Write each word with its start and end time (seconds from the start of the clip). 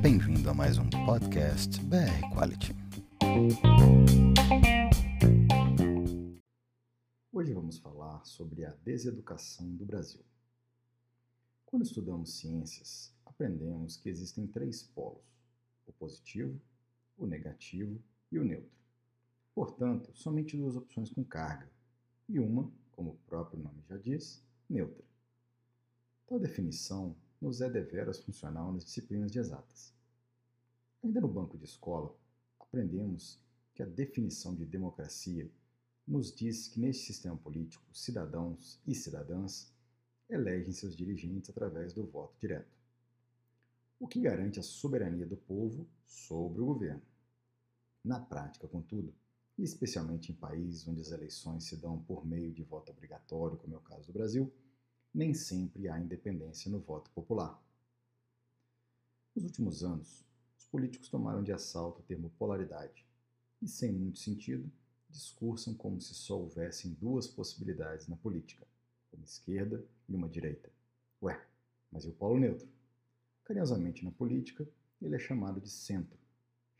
Bem-vindo 0.00 0.48
a 0.48 0.54
mais 0.54 0.78
um 0.78 0.88
podcast 0.88 1.78
BR 1.82 2.34
Quality. 2.34 2.74
Hoje 7.30 7.52
vamos 7.52 7.76
falar 7.76 8.24
sobre 8.24 8.64
a 8.64 8.70
deseducação 8.82 9.74
do 9.76 9.84
Brasil. 9.84 10.22
Quando 11.66 11.84
estudamos 11.84 12.38
ciências, 12.38 13.14
aprendemos 13.26 13.98
que 13.98 14.08
existem 14.08 14.46
três 14.46 14.82
polos: 14.82 15.22
o 15.86 15.92
positivo, 15.92 16.58
o 17.18 17.26
negativo 17.26 18.00
e 18.32 18.38
o 18.38 18.44
neutro. 18.44 18.70
Portanto, 19.54 20.10
somente 20.14 20.56
duas 20.56 20.76
opções 20.76 21.10
com 21.10 21.22
carga, 21.22 21.70
e 22.26 22.40
uma, 22.40 22.72
como 22.92 23.10
o 23.10 23.18
próprio 23.26 23.62
nome 23.62 23.82
já 23.86 23.98
diz, 23.98 24.42
neutra. 24.66 25.04
Tal 26.30 26.38
definição 26.38 27.16
nos 27.40 27.60
é 27.60 27.68
deveras 27.68 28.20
funcional 28.20 28.72
nas 28.72 28.84
disciplinas 28.84 29.32
de 29.32 29.40
exatas. 29.40 29.92
Ainda 31.02 31.20
no 31.20 31.26
banco 31.26 31.58
de 31.58 31.64
escola, 31.64 32.16
aprendemos 32.60 33.40
que 33.74 33.82
a 33.82 33.86
definição 33.86 34.54
de 34.54 34.64
democracia 34.64 35.50
nos 36.06 36.32
diz 36.32 36.68
que 36.68 36.78
neste 36.78 37.06
sistema 37.06 37.36
político, 37.36 37.84
cidadãos 37.92 38.80
e 38.86 38.94
cidadãs 38.94 39.74
elegem 40.28 40.72
seus 40.72 40.96
dirigentes 40.96 41.50
através 41.50 41.92
do 41.92 42.06
voto 42.06 42.38
direto, 42.38 42.78
o 43.98 44.06
que 44.06 44.20
garante 44.20 44.60
a 44.60 44.62
soberania 44.62 45.26
do 45.26 45.36
povo 45.36 45.84
sobre 46.06 46.62
o 46.62 46.66
governo. 46.66 47.02
Na 48.04 48.20
prática, 48.20 48.68
contudo, 48.68 49.12
e 49.58 49.64
especialmente 49.64 50.30
em 50.30 50.36
países 50.36 50.86
onde 50.86 51.00
as 51.00 51.10
eleições 51.10 51.64
se 51.64 51.76
dão 51.76 52.00
por 52.00 52.24
meio 52.24 52.52
de 52.52 52.62
voto 52.62 52.92
obrigatório, 52.92 53.56
como 53.56 53.74
é 53.74 53.78
o 53.78 53.82
caso 53.82 54.06
do 54.06 54.12
Brasil, 54.12 54.52
nem 55.12 55.34
sempre 55.34 55.88
há 55.88 55.98
independência 55.98 56.70
no 56.70 56.80
voto 56.80 57.10
popular. 57.10 57.60
Nos 59.34 59.44
últimos 59.44 59.82
anos, 59.82 60.24
os 60.58 60.64
políticos 60.66 61.08
tomaram 61.08 61.42
de 61.42 61.52
assalto 61.52 62.00
o 62.00 62.04
termo 62.04 62.30
polaridade 62.38 63.06
e, 63.60 63.68
sem 63.68 63.92
muito 63.92 64.18
sentido, 64.18 64.70
discursam 65.08 65.74
como 65.74 66.00
se 66.00 66.14
só 66.14 66.38
houvessem 66.38 66.94
duas 66.94 67.26
possibilidades 67.26 68.06
na 68.06 68.16
política, 68.16 68.66
uma 69.12 69.24
esquerda 69.24 69.84
e 70.08 70.14
uma 70.14 70.28
direita. 70.28 70.70
Ué, 71.22 71.44
mas 71.90 72.04
e 72.04 72.08
o 72.08 72.12
polo 72.12 72.38
neutro? 72.38 72.68
Carinhosamente 73.44 74.04
na 74.04 74.12
política, 74.12 74.66
ele 75.02 75.16
é 75.16 75.18
chamado 75.18 75.60
de 75.60 75.68
centro, 75.68 76.18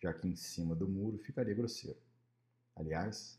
já 0.01 0.14
que 0.14 0.28
em 0.28 0.36
cima 0.36 0.75
do 0.75 0.89
muro 0.89 1.19
ficaria 1.19 1.55
grosseiro. 1.55 1.98
Aliás, 2.77 3.39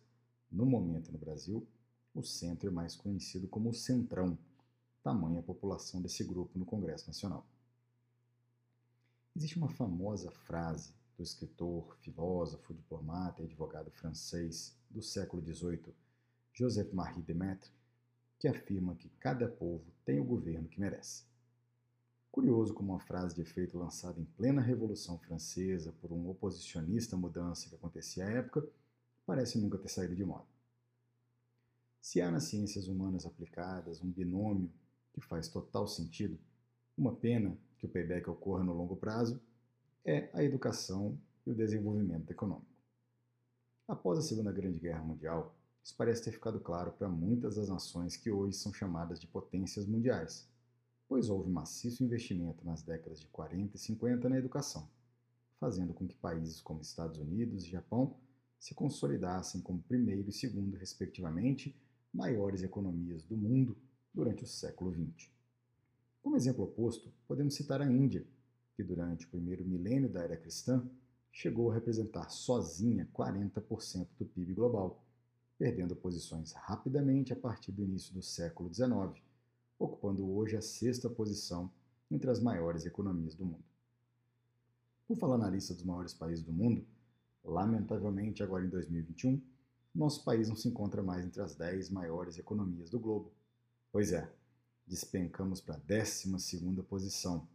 no 0.52 0.66
momento 0.66 1.12
no 1.12 1.18
Brasil, 1.18 1.66
o 2.14 2.22
centro 2.24 2.68
é 2.68 2.72
mais 2.72 2.96
conhecido 2.96 3.48
como 3.48 3.70
o 3.70 3.74
centrão, 3.74 4.38
tamanha 5.04 5.40
a 5.40 5.44
população 5.44 6.02
desse 6.02 6.24
grupo 6.24 6.58
no 6.58 6.66
Congresso 6.66 7.08
Nacional. 7.08 7.46
Existe 9.36 9.58
uma 9.58 9.70
famosa 9.70 10.32
frase 10.32 10.94
do 11.18 11.24
escritor, 11.24 11.96
filósofo, 12.02 12.74
diplomata 12.74 13.42
e 13.42 13.46
advogado 13.46 13.92
francês 13.92 14.76
do 14.90 15.02
século 15.02 15.42
XVIII, 15.42 15.94
Joseph-Marie 16.54 17.24
Demetre, 17.24 17.72
que 18.38 18.48
afirma 18.48 18.96
que 18.96 19.10
cada 19.20 19.48
povo 19.48 19.86
tem 20.04 20.20
o 20.20 20.26
governo 20.26 20.68
que 20.68 20.80
merece. 20.80 21.24
Curioso 22.32 22.74
como 22.74 22.94
uma 22.94 23.00
frase 23.00 23.36
de 23.36 23.42
efeito 23.42 23.78
lançada 23.78 24.20
em 24.20 24.26
plena 24.26 24.62
Revolução 24.62 25.18
Francesa 25.20 25.92
por 25.94 26.12
um 26.12 26.30
oposicionista 26.30 27.16
à 27.16 27.20
mudança 27.20 27.70
que 27.70 27.76
acontecia 27.76 28.26
à 28.26 28.30
época, 28.30 28.68
parece 29.26 29.60
nunca 29.60 29.78
ter 29.78 29.90
saído 29.90 30.16
de 30.16 30.24
moda. 30.24 30.48
Se 32.02 32.20
há 32.20 32.32
nas 32.32 32.46
ciências 32.46 32.88
humanas 32.88 33.26
aplicadas 33.26 34.02
um 34.02 34.10
binômio 34.10 34.72
que 35.14 35.22
faz 35.22 35.48
total 35.48 35.88
sentido, 35.88 36.38
uma 36.98 37.16
pena 37.16 37.58
que 37.78 37.86
o 37.86 37.90
payback 37.90 38.30
ocorra 38.30 38.64
no 38.64 38.74
longo 38.74 38.96
prazo, 38.96 39.42
é 40.06 40.30
a 40.34 40.44
educação 40.44 41.18
e 41.46 41.52
o 41.52 41.56
desenvolvimento 41.56 42.32
econômico. 42.32 42.72
Após 43.88 44.20
a 44.20 44.22
Segunda 44.22 44.52
Grande 44.52 44.80
Guerra 44.80 45.04
Mundial, 45.04 45.56
isso 45.84 45.96
parece 45.98 46.24
ter 46.24 46.32
ficado 46.32 46.60
claro 46.60 46.92
para 46.92 47.10
muitas 47.10 47.56
das 47.56 47.70
nações 47.70 48.16
que 48.16 48.32
hoje 48.32 48.56
são 48.56 48.74
chamadas 48.74 49.20
de 49.20 49.28
potências 49.28 49.86
mundiais, 49.86 50.48
pois 51.08 51.30
houve 51.30 51.50
maciço 51.50 52.04
investimento 52.04 52.64
nas 52.64 52.84
décadas 52.84 53.20
de 53.20 53.28
40 53.28 53.76
e 53.76 53.80
50 53.80 54.30
na 54.30 54.38
educação, 54.38 54.88
fazendo 55.60 55.94
com 55.94 56.08
que 56.08 56.16
países 56.16 56.62
como 56.62 56.82
Estados 56.82 57.18
Unidos 57.18 57.66
e 57.66 57.70
Japão 57.70 58.16
se 58.60 58.76
consolidassem 58.76 59.60
como 59.62 59.82
primeiro 59.82 60.30
e 60.30 60.32
segundo, 60.32 60.78
respectivamente, 60.78 61.76
maiores 62.14 62.62
economias 62.62 63.24
do 63.24 63.36
mundo 63.36 63.76
durante 64.14 64.44
o 64.44 64.48
século 64.48 64.92
XX. 64.92 65.30
Como 66.22 66.36
exemplo 66.36 66.64
oposto, 66.66 67.12
podemos 67.28 67.56
citar 67.56 67.82
a 67.82 67.86
Índia, 67.86 68.26
que 68.76 68.84
durante 68.84 69.26
o 69.26 69.30
primeiro 69.30 69.66
milênio 69.66 70.10
da 70.10 70.22
era 70.22 70.38
cristã 70.38 70.88
chegou 71.32 71.72
a 71.72 71.74
representar 71.74 72.30
sozinha 72.30 73.10
40% 73.14 74.08
do 74.18 74.26
PIB 74.26 74.54
global, 74.54 75.04
perdendo 75.58 75.96
posições 75.96 76.52
rapidamente 76.54 77.32
a 77.32 77.36
partir 77.36 77.72
do 77.72 77.84
início 77.84 78.14
do 78.14 78.22
século 78.22 78.74
XIX, 78.74 79.22
ocupando 79.80 80.30
hoje 80.30 80.56
a 80.56 80.62
sexta 80.62 81.10
posição 81.10 81.72
entre 82.10 82.30
as 82.30 82.40
maiores 82.40 82.86
economias 82.86 83.36
do 83.36 83.46
mundo. 83.46 83.64
Por 85.08 85.18
falar 85.18 85.38
na 85.38 85.50
lista 85.50 85.74
dos 85.74 85.84
maiores 85.84 86.14
países 86.14 86.44
do 86.44 86.52
mundo, 86.52 86.86
Lamentavelmente, 87.44 88.44
agora 88.44 88.64
em 88.64 88.70
2021, 88.70 89.42
nosso 89.94 90.24
país 90.24 90.48
não 90.48 90.56
se 90.56 90.68
encontra 90.68 91.02
mais 91.02 91.26
entre 91.26 91.42
as 91.42 91.56
10 91.56 91.90
maiores 91.90 92.38
economias 92.38 92.90
do 92.90 93.00
globo. 93.00 93.32
Pois 93.92 94.12
é, 94.12 94.32
despencamos 94.88 95.60
para 95.62 95.76
a 95.76 95.80
12 95.80 96.84
posição. 96.84 97.48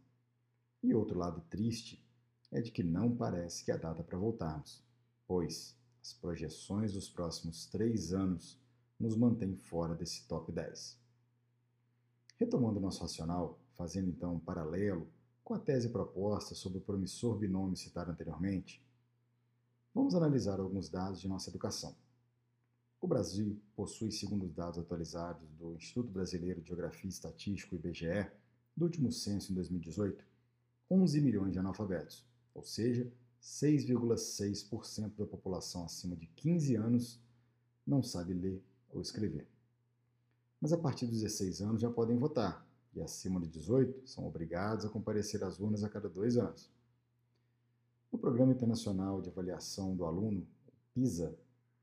E 0.83 0.93
outro 0.93 1.17
lado 1.17 1.41
triste 1.49 2.05
é 2.51 2.61
de 2.61 2.71
que 2.71 2.83
não 2.83 3.15
parece 3.15 3.63
que 3.65 3.71
a 3.71 3.77
data 3.77 4.03
para 4.03 4.17
voltarmos, 4.17 4.83
pois 5.27 5.75
as 6.01 6.13
projeções 6.13 6.93
dos 6.93 7.09
próximos 7.09 7.65
três 7.65 8.13
anos 8.13 8.59
nos 8.99 9.15
mantêm 9.15 9.55
fora 9.55 9.95
desse 9.95 10.27
top 10.27 10.51
10. 10.51 10.97
Retomando 12.37 12.79
nosso 12.79 13.01
racional, 13.01 13.59
fazendo 13.75 14.09
então 14.09 14.35
um 14.35 14.39
paralelo 14.39 15.09
com 15.43 15.53
a 15.53 15.59
tese 15.59 15.89
proposta 15.89 16.53
sobre 16.53 16.77
o 16.77 16.81
promissor 16.81 17.37
binômio 17.37 17.75
citado 17.75 18.11
anteriormente, 18.11 18.85
Vamos 19.97 20.13
analisar 20.13 20.59
alguns 20.59 20.89
dados 20.89 21.19
de 21.19 21.27
nossa 21.27 21.49
educação. 21.49 21.95
O 22.99 23.07
Brasil 23.07 23.61
possui, 23.75 24.11
segundo 24.11 24.45
os 24.45 24.53
dados 24.53 24.79
atualizados 24.79 25.47
do 25.51 25.75
Instituto 25.75 26.09
Brasileiro 26.11 26.61
de 26.61 26.67
Geografia 26.67 27.07
e 27.07 27.13
Estatística, 27.13 27.75
IBGE, 27.75 28.31
do 28.75 28.85
último 28.85 29.11
censo 29.11 29.51
em 29.51 29.55
2018, 29.55 30.25
11 30.89 31.21
milhões 31.21 31.53
de 31.53 31.59
analfabetos, 31.59 32.25
ou 32.55 32.63
seja, 32.63 33.11
6,6% 33.41 35.15
da 35.15 35.25
população 35.27 35.85
acima 35.85 36.15
de 36.15 36.25
15 36.27 36.75
anos 36.75 37.21
não 37.85 38.01
sabe 38.01 38.33
ler 38.33 38.63
ou 38.89 38.99
escrever. 38.99 39.47
Mas 40.59 40.73
a 40.73 40.77
partir 40.77 41.05
dos 41.05 41.21
16 41.21 41.61
anos 41.61 41.81
já 41.81 41.89
podem 41.89 42.17
votar, 42.17 42.67
e 42.95 43.01
acima 43.01 43.39
de 43.39 43.47
18 43.47 44.07
são 44.07 44.25
obrigados 44.25 44.85
a 44.85 44.89
comparecer 44.89 45.43
às 45.43 45.59
urnas 45.59 45.83
a 45.83 45.89
cada 45.89 46.09
dois 46.09 46.35
anos. 46.35 46.71
O 48.11 48.17
Programa 48.17 48.53
Internacional 48.53 49.21
de 49.21 49.29
Avaliação 49.29 49.95
do 49.95 50.03
Aluno, 50.03 50.47
PISA, 50.95 51.37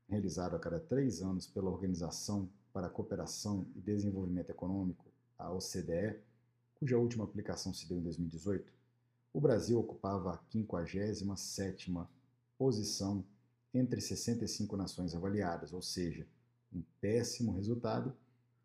realizado 0.07 0.55
a 0.55 0.59
cada 0.59 0.79
três 0.79 1.21
anos 1.21 1.47
pela 1.47 1.69
Organização 1.69 2.49
para 2.71 2.87
a 2.87 2.89
Cooperação 2.89 3.65
e 3.75 3.81
Desenvolvimento 3.81 4.49
Econômico, 4.49 5.05
a 5.37 5.51
OCDE, 5.51 6.19
cuja 6.79 6.97
última 6.97 7.23
aplicação 7.23 7.73
se 7.73 7.87
deu 7.87 7.97
em 7.97 8.03
2018, 8.03 8.71
o 9.33 9.41
Brasil 9.41 9.79
ocupava 9.79 10.31
a 10.31 10.37
57ª 10.53 12.07
posição 12.57 13.25
entre 13.73 13.99
65 13.99 14.77
nações 14.77 15.13
avaliadas, 15.13 15.73
ou 15.73 15.81
seja, 15.81 16.25
um 16.73 16.81
péssimo 17.01 17.53
resultado 17.53 18.15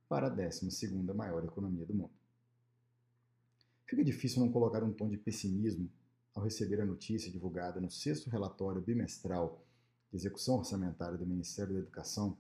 para 0.09 0.29
a 0.29 0.31
12ª 0.31 1.15
maior 1.15 1.45
economia 1.45 1.85
do 1.85 1.95
mundo. 1.95 2.13
Fica 3.87 4.05
difícil 4.05 4.41
não 4.41 4.53
colocar 4.53 4.85
um 4.85 4.93
tom 4.93 5.09
de 5.09 5.17
pessimismo 5.17 5.91
ao 6.35 6.45
receber 6.45 6.81
a 6.81 6.87
notícia 6.87 7.31
divulgada 7.31 7.81
no 7.81 7.91
sexto 7.91 8.31
relatório 8.31 8.81
bimestral 8.81 9.65
de 10.11 10.17
execução 10.17 10.57
orçamentária 10.57 11.17
do 11.17 11.27
Ministério 11.27 11.75
da 11.75 11.81
Educação 11.81 12.37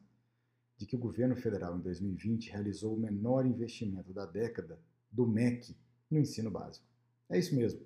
de 0.77 0.87
que 0.87 0.97
o 0.97 0.99
governo 0.99 1.37
federal 1.37 1.77
em 1.77 1.81
2020 1.81 2.51
realizou 2.51 2.95
o 2.95 3.01
menor 3.01 3.45
investimento 3.45 4.13
da 4.13 4.25
década 4.25 4.81
do 5.11 5.27
MEC 5.27 5.77
no 6.11 6.19
ensino 6.19 6.51
básico. 6.51 6.87
É 7.29 7.39
isso 7.39 7.55
mesmo. 7.55 7.81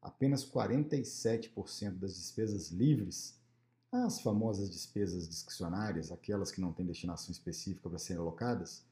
Apenas 0.00 0.48
47% 0.48 1.98
das 1.98 2.14
despesas 2.14 2.70
livres, 2.70 3.36
as 3.90 4.20
famosas 4.20 4.70
despesas 4.70 5.28
discricionárias, 5.28 6.12
aquelas 6.12 6.52
que 6.52 6.60
não 6.60 6.72
têm 6.72 6.86
destinação 6.86 7.32
específica 7.32 7.88
para 7.88 7.98
serem 7.98 8.22
alocadas, 8.22 8.84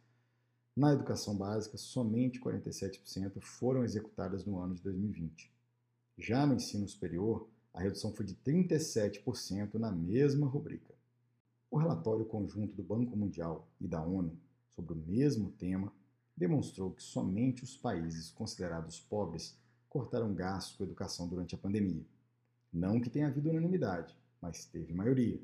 na 0.75 0.93
educação 0.93 1.37
básica, 1.37 1.79
somente 1.79 2.41
47% 2.41 3.41
foram 3.41 3.85
executadas 3.85 4.45
no 4.45 4.59
ano 4.59 4.75
de 4.75 4.83
2020. 4.83 5.51
Já 6.19 6.47
no 6.47 6.55
ensino 6.55 6.87
superior, 6.89 7.49
a 7.77 7.81
redução 7.83 8.11
foi 8.11 8.25
de 8.25 8.35
37% 8.37 9.75
na 9.75 9.93
mesma 9.93 10.47
rubrica. 10.47 10.95
O 11.71 11.77
relatório 11.77 12.25
conjunto 12.25 12.75
do 12.75 12.83
Banco 12.83 13.15
Mundial 13.15 13.69
e 13.79 13.87
da 13.87 14.03
ONU 14.03 14.35
sobre 14.75 14.95
o 14.95 14.97
mesmo 14.97 15.53
tema 15.53 15.93
demonstrou 16.35 16.91
que 16.91 17.03
somente 17.03 17.63
os 17.63 17.77
países 17.77 18.31
considerados 18.31 18.99
pobres 18.99 19.59
cortaram 19.91 20.33
gastos 20.33 20.75
com 20.75 20.85
educação 20.85 21.29
durante 21.29 21.55
a 21.55 21.59
pandemia. 21.59 22.03
Não 22.73 22.99
que 22.99 23.11
tenha 23.11 23.27
havido 23.27 23.51
unanimidade, 23.51 24.17
mas 24.41 24.65
teve 24.65 24.95
maioria. 24.95 25.39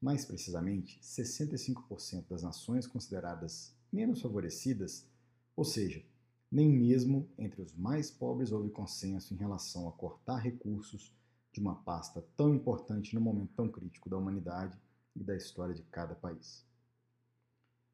Mais 0.00 0.24
precisamente, 0.24 0.98
65% 1.02 2.24
das 2.30 2.42
nações 2.42 2.86
consideradas 2.86 3.76
menos 3.92 4.22
favorecidas, 4.22 5.06
ou 5.54 5.64
seja, 5.64 6.02
nem 6.50 6.72
mesmo 6.72 7.28
entre 7.36 7.60
os 7.60 7.74
mais 7.74 8.10
pobres 8.10 8.50
houve 8.50 8.70
consenso 8.70 9.34
em 9.34 9.36
relação 9.36 9.86
a 9.86 9.92
cortar 9.92 10.38
recursos 10.38 11.14
de 11.56 11.60
uma 11.60 11.74
pasta 11.74 12.22
tão 12.36 12.54
importante 12.54 13.14
no 13.14 13.20
momento 13.20 13.54
tão 13.54 13.66
crítico 13.66 14.10
da 14.10 14.18
humanidade 14.18 14.78
e 15.14 15.24
da 15.24 15.34
história 15.34 15.74
de 15.74 15.82
cada 15.84 16.14
país. 16.14 16.62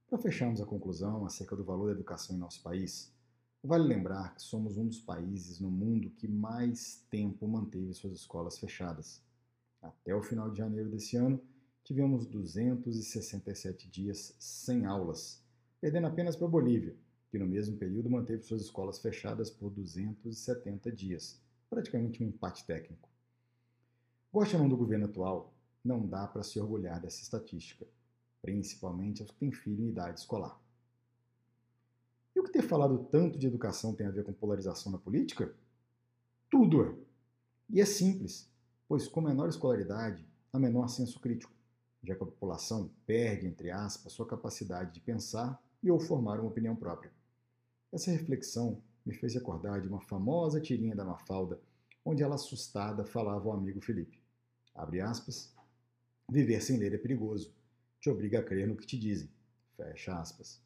Para 0.09 0.19
fecharmos 0.19 0.61
a 0.61 0.67
conclusão 0.67 1.25
acerca 1.25 1.55
do 1.55 1.63
valor 1.63 1.87
da 1.87 1.93
educação 1.93 2.35
em 2.35 2.41
nosso 2.41 2.61
país, 2.61 3.15
vale 3.63 3.85
lembrar 3.85 4.35
que 4.35 4.43
somos 4.43 4.77
um 4.77 4.89
dos 4.89 4.99
países 4.99 5.61
no 5.61 5.71
mundo 5.71 6.11
que 6.11 6.27
mais 6.27 7.07
tempo 7.09 7.47
manteve 7.47 7.95
suas 7.95 8.15
escolas 8.15 8.59
fechadas. 8.59 9.23
Até 9.81 10.13
o 10.13 10.25
final 10.25 10.51
de 10.51 10.59
janeiro 10.59 10.91
desse 10.91 11.17
ano, 11.17 11.41
tivemos 11.85 12.27
267 12.27 13.89
dias 13.89 14.35
sem 14.41 14.87
aulas, 14.87 15.41
perdendo 15.81 16.09
apenas 16.09 16.35
para 16.35 16.49
a 16.49 16.51
Bolívia, 16.51 16.97
que 17.31 17.39
no 17.39 17.47
mesmo 17.47 17.77
período 17.77 18.11
manteve 18.11 18.43
suas 18.43 18.63
escolas 18.63 18.99
fechadas 18.99 19.51
por 19.51 19.71
270 19.71 20.91
dias, 20.91 21.41
praticamente 21.71 22.25
um 22.25 22.27
empate 22.27 22.67
técnico. 22.67 23.12
Goste 24.33 24.57
ou 24.57 24.63
não 24.63 24.69
do 24.69 24.77
governo 24.77 25.07
atual, 25.07 25.53
não 25.85 26.07
dá 26.07 26.27
para 26.27 26.43
se 26.43 26.59
orgulhar 26.59 27.01
dessa 27.01 27.21
estatística 27.21 27.87
principalmente 28.43 29.23
aos 29.23 29.31
que 29.31 29.39
têm 29.39 29.53
filho 29.53 29.85
em 29.85 29.89
idade 29.89 30.19
escolar. 30.19 30.61
E 32.35 32.41
o 32.41 32.43
que 32.43 32.51
ter 32.51 32.63
falado 32.63 33.07
tanto 33.11 33.39
de 33.39 33.47
educação 33.47 33.95
tem 33.95 34.07
a 34.07 34.11
ver 34.11 34.25
com 34.25 34.33
polarização 34.33 34.91
na 34.91 34.99
política? 34.99 35.55
Tudo 36.51 36.83
é. 36.85 36.95
E 37.71 37.81
é 37.81 37.87
simples, 37.87 38.51
pois 38.89 39.07
com 39.07 39.21
menor 39.21 39.49
escolaridade, 39.49 40.27
há 40.53 40.59
menor 40.59 40.89
senso 40.89 41.21
crítico, 41.21 41.53
já 42.03 42.17
que 42.17 42.23
a 42.23 42.27
população 42.27 42.91
perde, 43.07 43.47
entre 43.47 43.71
aspas, 43.71 44.13
sua 44.13 44.27
capacidade 44.27 44.93
de 44.93 45.01
pensar 45.01 45.63
e 45.83 45.91
ou 45.91 46.01
formar 46.01 46.41
uma 46.41 46.51
opinião 46.51 46.75
própria. 46.75 47.13
Essa 47.93 48.11
reflexão 48.11 48.83
me 49.07 49.15
fez 49.15 49.35
recordar 49.35 49.81
de 49.81 49.89
uma 49.89 50.01
famosa 50.01 50.61
tirinha 50.61 50.97
da 50.97 51.05
Mafalda, 51.05 51.61
onde 52.05 52.23
ela 52.23 52.35
assustada 52.35 53.05
falava 53.05 53.49
ao 53.49 53.57
amigo 53.57 53.81
Felipe, 53.81 54.22
abre 54.75 55.01
aspas, 55.01 55.55
viver 56.29 56.61
sem 56.61 56.79
ler 56.79 56.95
é 56.95 56.99
perigoso, 56.99 57.55
te 58.01 58.11
obriga 58.11 58.41
a 58.41 58.43
crer 58.43 58.67
no 58.67 58.77
que 58.77 58.87
te 58.87 58.99
dizem. 58.99 59.31
Fecha 59.77 60.19
aspas. 60.19 60.61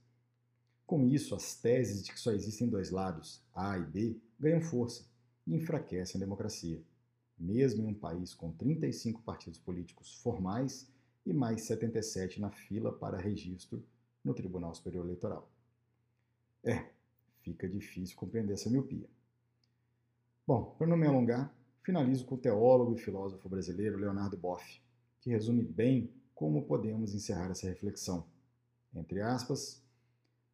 Com 0.86 1.06
isso, 1.06 1.34
as 1.34 1.56
teses 1.56 2.04
de 2.04 2.12
que 2.12 2.20
só 2.20 2.30
existem 2.30 2.68
dois 2.68 2.90
lados, 2.90 3.42
A 3.52 3.76
e 3.76 3.84
B, 3.84 4.20
ganham 4.38 4.60
força 4.60 5.04
e 5.46 5.54
enfraquecem 5.54 6.18
a 6.18 6.24
democracia, 6.24 6.80
mesmo 7.38 7.82
em 7.82 7.88
um 7.88 7.94
país 7.94 8.34
com 8.34 8.52
35 8.52 9.22
partidos 9.22 9.58
políticos 9.58 10.14
formais 10.22 10.88
e 11.24 11.32
mais 11.32 11.62
77 11.62 12.40
na 12.40 12.50
fila 12.50 12.92
para 12.92 13.18
registro 13.18 13.84
no 14.24 14.32
Tribunal 14.32 14.74
Superior 14.74 15.04
Eleitoral. 15.04 15.50
É, 16.62 16.88
fica 17.42 17.68
difícil 17.68 18.16
compreender 18.16 18.54
essa 18.54 18.70
miopia. 18.70 19.08
Bom, 20.46 20.74
para 20.78 20.86
não 20.86 20.96
me 20.96 21.06
alongar, 21.06 21.52
finalizo 21.86 22.26
com 22.26 22.34
o 22.34 22.38
teólogo 22.38 22.94
e 22.94 22.98
filósofo 22.98 23.48
brasileiro 23.48 23.96
Leonardo 23.96 24.36
Boff, 24.36 24.82
que 25.20 25.30
resume 25.30 25.62
bem 25.62 26.12
como 26.34 26.66
podemos 26.66 27.14
encerrar 27.14 27.48
essa 27.52 27.68
reflexão? 27.68 28.26
Entre 28.92 29.22
aspas, 29.22 29.80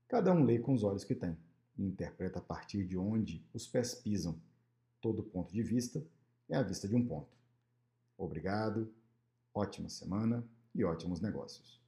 cada 0.06 0.30
um 0.30 0.44
lê 0.44 0.58
com 0.58 0.74
os 0.74 0.84
olhos 0.84 1.04
que 1.04 1.14
tem 1.14 1.34
e 1.78 1.86
interpreta 1.86 2.38
a 2.38 2.42
partir 2.42 2.86
de 2.86 2.98
onde 2.98 3.42
os 3.54 3.66
pés 3.66 3.94
pisam. 3.94 4.38
Todo 5.00 5.22
ponto 5.22 5.50
de 5.54 5.62
vista 5.62 6.04
é 6.50 6.56
a 6.56 6.62
vista 6.62 6.86
de 6.86 6.94
um 6.94 7.06
ponto. 7.06 7.34
Obrigado, 8.18 8.92
ótima 9.54 9.88
semana 9.88 10.46
e 10.74 10.84
ótimos 10.84 11.22
negócios. 11.22 11.80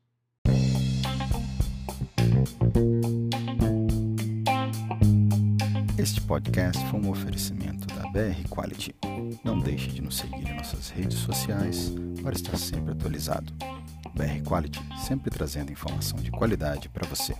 Este 5.98 6.20
podcast 6.22 6.82
foi 6.90 7.00
um 7.00 7.10
oferecimento 7.10 7.73
BR 8.14 8.48
Quality. 8.48 8.94
Não 9.42 9.58
deixe 9.58 9.88
de 9.88 10.00
nos 10.00 10.18
seguir 10.18 10.48
em 10.48 10.56
nossas 10.56 10.88
redes 10.88 11.18
sociais 11.18 11.92
para 12.22 12.32
estar 12.32 12.56
sempre 12.56 12.92
atualizado. 12.92 13.52
BR 14.14 14.48
Quality, 14.48 14.78
sempre 15.04 15.32
trazendo 15.32 15.72
informação 15.72 16.20
de 16.20 16.30
qualidade 16.30 16.88
para 16.88 17.08
você. 17.08 17.34